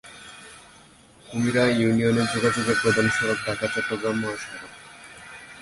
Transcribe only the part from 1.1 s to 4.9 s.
কুমিরা ইউনিয়নে যোগাযোগের প্রধান সড়ক ঢাকা-চট্টগ্রাম মহাসড়ক।